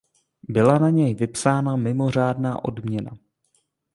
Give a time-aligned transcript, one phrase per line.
[0.49, 3.11] Byla na něj vypsána mimořádná odměna.